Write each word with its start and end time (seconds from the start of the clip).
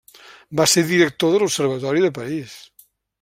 Va 0.61 0.65
ser 0.71 0.83
director 0.91 1.35
de 1.35 1.41
l'Observatori 1.43 2.03
de 2.07 2.13
París. 2.17 2.57